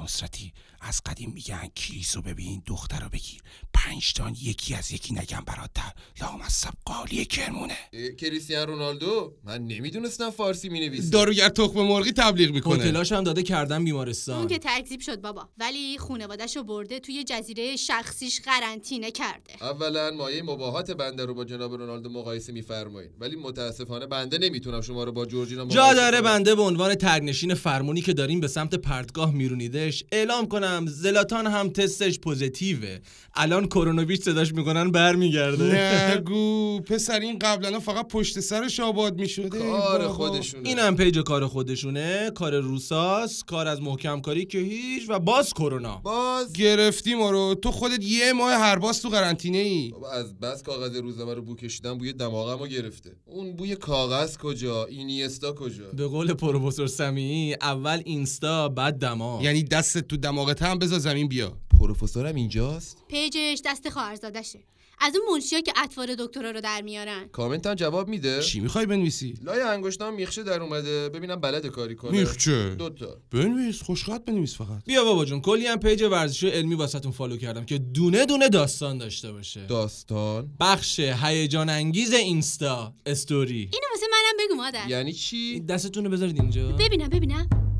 نصرتی 0.00 0.52
از 0.88 1.00
قدیم 1.06 1.32
میگن 1.34 1.68
کلیسو 1.76 2.22
ببین 2.22 2.62
دختر 2.66 3.00
رو 3.00 3.08
بگیر. 3.08 3.40
پنج 3.74 4.12
تان 4.12 4.36
یکی 4.42 4.74
از 4.74 4.92
یکی 4.92 5.14
نگم 5.14 5.44
برادر. 5.46 5.92
لامصب 6.20 6.72
قالی 6.84 7.24
کرمونه. 7.24 7.76
کریستیان 8.18 8.66
رونالدو؟ 8.66 9.34
من 9.44 9.66
نمی‌دونستم 9.66 10.30
فارسی 10.30 10.68
می‌نویسه. 10.68 11.10
داروگر 11.10 11.48
تخم 11.48 11.80
مرغی 11.80 12.12
تبلیغ 12.12 12.50
می‌کنه. 12.50 12.84
هتلاش 12.84 13.12
هم 13.12 13.24
داده 13.24 13.42
کردن 13.42 13.76
اون 13.76 13.84
بیمارستان 13.84 14.48
که 14.48 14.58
تکذیب 14.58 15.00
شد 15.00 15.20
بابا. 15.20 15.48
ولی 15.58 15.98
خونوادش 15.98 16.56
رو 16.56 16.62
برده 16.64 17.00
توی 17.00 17.24
جزیره 17.24 17.76
شخصیش 17.76 18.40
قرنطینه 18.40 19.10
کرده. 19.10 19.52
اولا 19.60 20.10
مایه 20.10 20.42
مباهات 20.42 20.90
بنده 20.90 21.24
رو 21.24 21.34
با 21.34 21.44
جناب 21.44 21.74
رونالدو 21.74 22.10
مقایسه 22.10 22.52
میفرمایید. 22.52 23.10
ولی 23.20 23.36
متاسفانه 23.36 24.06
بنده 24.06 24.38
نمی‌تونم 24.38 24.80
شما 24.80 25.04
رو 25.04 25.12
با 25.12 25.26
جورجینا 25.26 25.66
جا 25.66 25.94
داره. 25.94 26.20
بنده 26.20 26.54
به 26.54 26.62
عنوان 26.62 26.94
ترنشین 26.94 27.54
فرمونی 27.54 28.00
که 28.00 28.12
داریم 28.12 28.40
به 28.40 28.48
سمت 28.48 28.74
پرتگاه 28.74 29.30
میرونیدش. 29.34 30.04
اعلام 30.12 30.48
کنم 30.48 30.75
زلاتان 30.86 31.46
هم 31.46 31.68
تستش 31.68 32.18
پوزیتیوه. 32.18 32.98
الان 33.34 33.66
کرونوویچ 33.66 34.22
صداش 34.22 34.54
می‌کنن 34.54 34.90
برمیگرده. 34.90 36.16
نگو 36.16 36.80
پسر 36.88 37.20
این 37.20 37.38
قبلا 37.38 37.80
فقط 37.80 38.08
پشت 38.08 38.40
سرش 38.40 38.80
آباد 38.80 39.20
می‌شده. 39.20 39.58
کار 39.58 40.08
خودشونه. 40.08 40.68
این 40.68 40.78
هم 40.78 40.96
پیج 40.96 41.18
کار 41.18 41.46
خودشونه. 41.46 42.30
کار 42.34 42.60
روساس 42.60 43.44
کار 43.44 43.66
از 43.68 43.82
محکم 43.82 44.20
کاری 44.20 44.44
که 44.44 44.58
هیچ 44.58 45.02
و 45.08 45.18
باز 45.18 45.54
کرونا. 45.54 46.00
باز. 46.04 46.52
گرفتی 46.52 47.14
ما 47.14 47.30
رو 47.30 47.54
تو 47.62 47.70
خودت 47.70 48.04
یه 48.04 48.32
ماه 48.32 48.52
هر 48.52 48.76
باز 48.78 49.02
تو 49.02 49.08
قرنطینه 49.08 49.58
ای 49.58 49.88
بابا 49.88 50.10
از 50.10 50.38
بس 50.38 50.62
کاغذ 50.62 50.96
روزنامه 50.96 51.34
رو 51.34 51.42
بو 51.42 51.56
کشیدم 51.56 51.98
بوی 51.98 52.12
دماغم 52.12 52.58
رو 52.58 52.66
گرفته. 52.66 53.16
اون 53.26 53.56
بوی 53.56 53.76
کاغذ 53.76 54.36
کجا؟ 54.36 54.84
اینیستا 54.84 55.52
کجا؟ 55.52 55.84
به 55.96 56.06
قول 56.06 56.34
پروفسور 56.34 56.86
سمیعی 56.86 57.54
اول 57.54 58.02
اینستا 58.04 58.68
بعد 58.68 58.94
دما 58.94 59.40
یعنی 59.42 59.62
دستت 59.62 60.08
تو 60.08 60.16
دماغت 60.56 60.72
هم 60.72 60.78
بذار 60.78 60.98
زمین 60.98 61.28
بیا. 61.28 61.56
پروفسورم 61.80 62.34
اینجاست؟ 62.34 62.96
page 63.08 63.43
ش 63.43 63.60
دست 63.64 63.88
خواهرزادشه 63.88 64.58
از 65.00 65.16
اون 65.16 65.34
منشیا 65.34 65.60
که 65.60 65.72
اطوار 65.76 66.14
دکترا 66.18 66.50
رو 66.50 66.60
در 66.60 66.82
میارن. 66.82 67.28
کامنت 67.28 67.66
هم 67.66 67.74
جواب 67.74 68.08
میده. 68.08 68.42
چی 68.42 68.60
می‌خوای 68.60 68.86
بنویسی؟ 68.86 69.34
لای 69.42 69.60
انگشتام 69.60 70.14
میخشه 70.14 70.42
در 70.42 70.60
اومده. 70.62 71.08
ببینم 71.08 71.36
بلد 71.36 71.66
کاری 71.66 71.94
کنه. 71.94 72.10
میخچه. 72.10 72.74
دوتا. 72.74 73.16
بنویس 73.30 73.82
خوشخط 73.82 74.24
بنویس 74.24 74.56
فقط. 74.56 74.84
بیا 74.84 75.04
بابا 75.04 75.24
جون 75.24 75.40
کلی 75.40 75.66
هم 75.66 75.78
page 75.78 76.02
ورزشی 76.02 76.46
و 76.46 76.50
علمی 76.50 76.74
واسهتون 76.74 77.12
follow 77.12 77.36
کردم 77.36 77.64
که 77.64 77.78
دونه 77.78 78.26
دونه 78.26 78.48
داستان 78.48 78.98
داشته 78.98 79.32
باشه. 79.32 79.66
داستان؟ 79.66 80.50
بخش 80.60 81.00
هیجان 81.00 81.68
انگیز 81.68 82.12
اینستا 82.12 82.94
استوری. 83.06 83.70
اینو 83.72 83.86
واسه 83.94 84.06
منم 84.12 84.46
بگو 84.46 84.54
مادر. 84.54 84.88
یعنی 84.88 85.12
چی؟ 85.12 85.60
دستتون 85.60 86.04
رو 86.04 86.10
بذارید 86.10 86.40
اینجا. 86.40 86.68
ببینم 86.68 87.08
ببینم. 87.08 87.75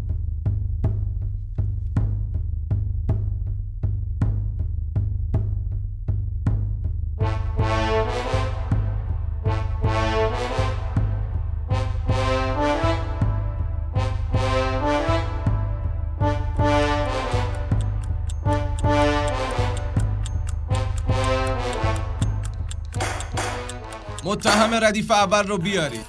متهم 24.37 24.75
ردیف 24.75 25.11
اول 25.11 25.47
رو 25.47 25.59
بیارید 25.59 26.07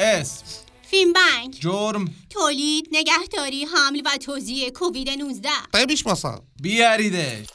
اسم. 0.00 0.44
فیلم 0.90 1.12
بنک 1.12 1.60
جرم. 1.60 2.14
تولید 2.30 2.88
نگهداری 2.92 3.64
حمل 3.64 4.02
و 4.04 4.16
توزیع 4.16 4.70
کووید 4.70 5.10
19 5.10 5.48
قیبیش 5.72 6.02
باسا 6.02 6.42
بیاریدش 6.62 7.46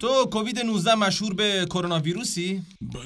تو 0.00 0.26
کووید 0.32 0.58
19 0.58 0.94
مشهور 0.94 1.34
به 1.34 1.66
کرونا 1.70 1.98
ویروسی؟ 1.98 2.62
بله. 2.80 3.02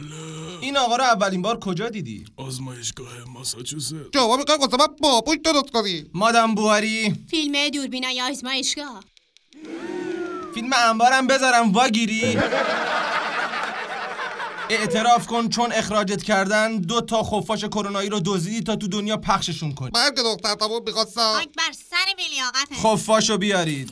این 0.61 0.77
آقا 0.77 0.97
رو 0.97 1.05
اولین 1.05 1.43
بار 1.43 1.59
کجا 1.59 1.89
دیدی؟ 1.89 2.25
آزمایشگاه 2.37 3.13
ماساچوست. 3.27 3.95
جواب 4.13 4.41
واسه 4.61 4.77
من 4.77 4.87
بابوش 5.01 5.37
درست 5.45 5.71
کنی. 5.71 6.05
مادام 6.15 6.55
بوهاری 6.55 7.15
فیلم 7.31 7.69
دوربینای 7.69 8.21
آزمایشگاه. 8.21 9.05
فیلم 10.55 10.71
انبارم 10.73 11.27
بذارم 11.27 11.73
واگیری. 11.73 12.39
اعتراف 14.71 15.27
کن 15.27 15.49
چون 15.49 15.73
اخراجت 15.73 16.23
کردن 16.23 16.77
دو 16.77 17.01
تا 17.01 17.23
خفاش 17.23 17.65
کرونایی 17.65 18.09
رو 18.09 18.21
دزدیدی 18.25 18.61
تا 18.61 18.77
تو 18.77 18.89
دنیا 18.89 19.17
پخششون 19.17 19.73
کنی. 19.73 19.91
من 19.95 20.11
که 20.17 20.23
دختر 20.23 20.55
تمام 20.55 20.83
می‌خواستم. 20.87 21.33
بر 21.57 21.73
سر 21.73 21.97
بیلیاقته 22.17 22.75
خفاشو 22.75 23.39
بیارید. 23.39 23.91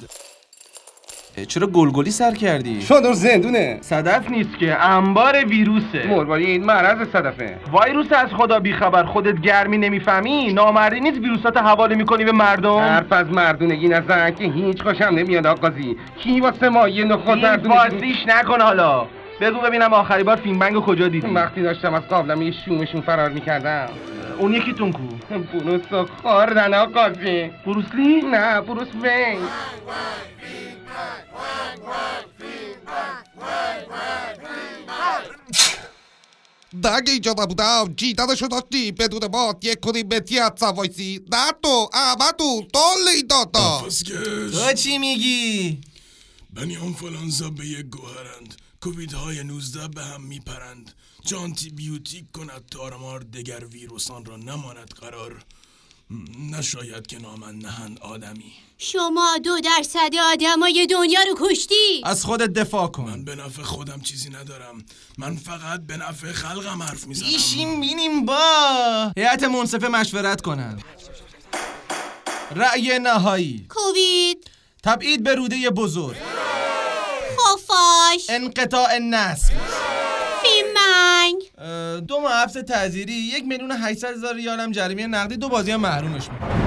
چرا 1.49 1.67
گلگلی 1.67 2.11
سر 2.11 2.35
کردی؟ 2.35 2.83
شادر 2.83 3.13
زندونه. 3.13 3.79
صدف 3.83 4.31
نیست 4.31 4.59
که 4.61 4.85
انبار 4.85 5.45
ویروسه. 5.45 6.07
مرباری 6.09 6.47
این 6.47 6.65
معرض 6.65 7.09
صدفه. 7.13 7.59
ویروس 7.73 8.07
از 8.13 8.29
خدا 8.39 8.61
بیخبر 8.61 9.05
خودت 9.05 9.41
گرمی 9.41 9.79
نمی‌فهمی؟ 9.79 10.53
نامردی 10.53 11.01
نیست 11.01 11.19
ویروسات 11.19 11.57
حواله 11.57 11.95
می‌کنی 11.95 12.25
به 12.25 12.33
مردم؟ 12.33 12.79
حرف 12.79 13.13
از 13.13 13.27
مردونگی 13.27 13.89
نزن 13.89 14.35
که 14.35 14.45
هیچ 14.45 14.83
خوشم 14.83 15.05
نمیاد 15.05 15.47
آقازی. 15.47 15.97
کی 16.23 16.41
واسه 16.41 16.69
ما 16.69 16.89
یه 16.89 17.05
نخود 17.05 17.29
این 17.29 17.43
مردونگی 17.43 17.77
بازیش 17.77 18.17
نکن 18.27 18.61
حالا. 18.61 19.07
بگو 19.41 19.61
ببینم 19.61 19.93
آخری 19.93 20.23
بار 20.23 20.37
فیلم 20.37 20.59
بنگو 20.59 20.81
کجا 20.81 21.09
دیدی؟ 21.09 21.27
وقتی 21.27 21.63
داشتم 21.63 21.95
از 21.95 22.03
قابلمه 22.03 22.53
شومشون 22.65 23.01
فرار 23.01 23.31
می‌کردم. 23.31 23.89
اون 24.39 24.55
یکیتون 24.55 24.93
کو؟ 24.93 25.03
بروس 25.31 25.93
و 25.93 26.07
خوردن 26.23 26.75
آقازی 26.75 27.51
بروسلی 27.67 28.23
نه 28.23 28.61
بروس 28.61 28.89
وین. 29.03 29.39
دگه 36.85 37.13
اینجا 37.13 37.35
نبودم 37.39 37.95
جیدنشو 37.97 38.47
داشتی 38.47 38.93
بدون 38.93 39.31
ما 39.33 39.55
یک 39.63 39.81
کنی 39.81 40.03
متیت 40.03 40.53
سوایسی. 40.61 41.21
نه 41.33 41.53
تو 41.63 41.91
احمد 41.93 42.37
تو 42.39 42.63
دل 42.73 43.09
این 43.15 43.27
دادا 43.27 43.79
فسکش 43.79 44.09
تو 44.53 44.73
چی 44.73 44.99
میگی؟ 44.99 45.81
بنی 46.53 46.77
آنفولانزا 46.77 47.51
به 47.51 47.67
یک 47.67 47.87
گوهرند. 47.87 48.55
کووید 48.85 49.13
های 49.13 49.45
19 49.45 49.89
به 49.89 50.05
هم 50.05 50.23
میپرند. 50.23 50.93
چه 51.25 51.37
آنتی 51.37 51.71
بیوتیک 51.71 52.33
کند 52.33 52.67
تارمار 52.71 53.21
دگر 53.21 53.65
ویروسان 53.65 54.25
را 54.25 54.37
نماند 54.37 54.91
قرار. 55.01 55.45
نشاید 56.51 57.07
که 57.07 57.19
نامن 57.19 57.59
نهند 57.59 57.99
آدمی. 57.99 58.53
شما 58.79 59.39
دو 59.45 59.61
درصد 59.61 60.11
آدمای 60.33 60.87
دنیا 60.91 61.21
رو 61.29 61.49
کشتی؟ 61.49 62.03
از 62.05 62.25
خودت 62.25 62.51
دفاع 62.51 62.87
کن. 62.87 63.11
من 63.11 63.25
به 63.25 63.35
نفع 63.35 63.63
خودم 63.63 64.01
چیزی 64.01 64.31
ندارم. 64.31 64.85
من 65.19 65.37
فقط 65.37 65.81
به 65.87 65.97
نفع 65.97 66.33
خلقم 66.33 66.83
حرف 66.83 67.07
می‌زنم. 67.07 67.29
ایشیم 67.29 67.81
بینیم 67.81 68.25
با. 68.25 69.13
هیئت 69.17 69.45
منصفه 69.45 69.89
مشورت 69.89 70.41
کنند 70.41 70.85
رأی 72.57 72.99
نهایی. 72.99 73.67
کووید. 73.69 74.51
تبعید 74.83 75.23
به 75.23 75.35
روده 75.35 75.71
بزرگ. 75.71 76.17
خفاش 78.15 78.31
انقطاع 78.31 78.99
نسل 78.99 79.55
فیلمنگ 80.43 81.43
اه، 81.59 82.01
دو 82.01 82.21
ماه 82.21 82.43
حبس 82.43 82.53
تعزیری 82.53 83.13
یک 83.13 83.45
میلیون 83.45 83.73
800 83.73 84.11
هزار 84.11 84.35
ریال 84.35 84.61
هم 84.61 84.73
جریمه 84.73 85.07
نقدی 85.07 85.37
دو 85.37 85.49
بازی 85.49 85.71
هم 85.71 85.81
محرومش 85.81 86.29
می‌کنه. 86.31 86.64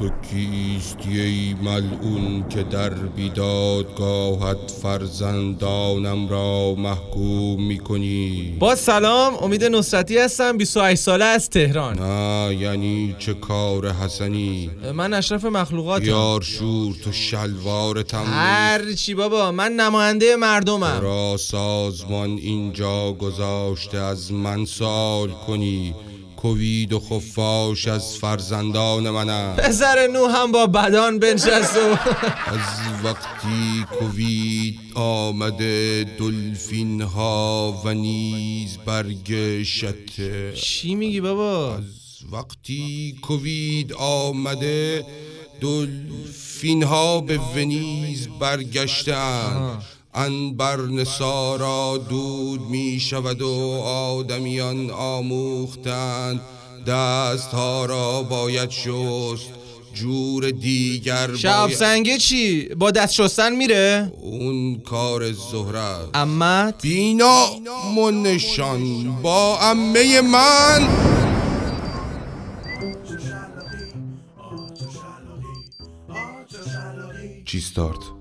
تو 0.00 0.08
کیستی 0.08 1.20
ای 1.20 1.54
ملعون 1.62 2.48
که 2.48 2.62
در 2.62 2.90
بیدادگاهت 2.90 4.70
فرزندانم 4.82 6.28
را 6.28 6.74
محکوم 6.74 7.62
می‌کنی؟ 7.64 8.56
با 8.58 8.74
سلام 8.74 9.34
امید 9.34 9.64
نصرتی 9.64 10.18
هستم 10.18 10.56
28 10.56 11.02
ساله 11.02 11.24
از 11.24 11.50
تهران. 11.50 11.98
نه 11.98 12.54
یعنی 12.54 13.16
چه 13.18 13.34
کار 13.34 13.92
حسنی؟ 13.92 14.70
من 14.94 15.14
اشرف 15.14 15.44
مخلوقاتم. 15.44 16.04
یار 16.04 16.42
شور 16.42 16.94
تو 17.04 17.12
شلوارتم 17.12 18.24
هر 18.26 18.92
چی 18.92 19.14
بابا 19.14 19.52
من 19.52 19.72
نماینده 19.72 20.36
مردمم. 20.36 21.00
را 21.02 21.36
سازمان 21.36 22.30
اینجا 22.30 23.12
گذاشته 23.12 23.98
از 23.98 24.32
من 24.32 24.64
سال 24.64 25.28
کنی. 25.30 25.94
کووید 26.42 26.92
و 26.92 27.00
خفاش 27.00 27.88
از 27.88 28.16
فرزندان 28.16 29.10
منم 29.10 29.56
پسر 29.56 30.06
نو 30.06 30.26
هم 30.26 30.52
با 30.52 30.66
بدان 30.66 31.18
بنشست 31.18 31.76
و 31.76 31.90
از 32.46 33.04
وقتی 33.04 33.84
کووید 33.98 34.78
آمده 34.94 36.04
دلفین 36.18 37.00
ها 37.00 37.82
و 37.84 37.94
نیز 37.94 38.78
برگ 38.86 39.62
شته 39.62 40.52
چی 40.56 40.94
میگی 40.94 41.20
بابا؟ 41.20 41.74
از 41.74 41.84
وقتی 42.32 43.16
کووید 43.22 43.92
آمده 43.92 45.04
دلفین 45.60 46.82
ها 46.82 47.20
به 47.20 47.38
ونیز 47.38 48.28
برگشتند. 48.40 49.82
انبر 50.14 50.76
نسارا 50.80 51.98
دود 52.08 52.60
می 52.60 53.00
شود 53.00 53.42
و 53.42 53.82
آدمیان 53.84 54.90
آموختند 54.90 56.40
دست 56.86 57.48
ها 57.50 57.84
را 57.84 58.22
باید 58.22 58.70
شست 58.70 59.50
جور 59.94 60.50
دیگر 60.50 61.36
شب 61.36 61.66
باید 61.66 61.76
سنگه 61.76 62.18
چی؟ 62.18 62.68
با 62.68 62.90
دست 62.90 63.14
شستن 63.14 63.56
میره؟ 63.56 64.12
اون 64.22 64.80
کار 64.80 65.32
زهرت 65.32 66.08
امت؟ 66.14 66.82
بینا 66.82 67.46
منشان 67.96 69.12
با 69.22 69.58
امه 69.60 70.20
من. 70.20 70.88
چی 77.44 77.60
ستارت؟ 77.60 78.19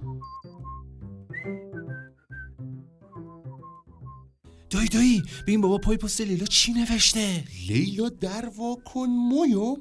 دایی 4.69 4.87
دایی 4.87 5.23
ببین 5.43 5.61
بابا 5.61 5.77
پای 5.77 5.97
پست 5.97 6.21
لیلا 6.21 6.45
چی 6.45 6.73
نوشته؟ 6.73 7.43
لیلا 7.67 8.09
در 8.09 8.49
کن 8.85 9.05
مویو 9.09 9.77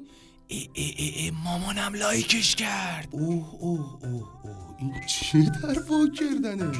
ای 0.47 0.69
ای 0.73 0.93
ای 0.97 1.09
ای 1.09 1.31
مامانم 1.31 1.93
لایکش 1.93 2.55
کرد. 2.55 3.07
اوه 3.11 3.55
اوه 3.59 3.99
اوه 4.03 4.29
اوه 4.43 4.75
این 4.79 4.93
چه 5.07 5.43
در 5.43 5.79
کردنه 6.19 6.71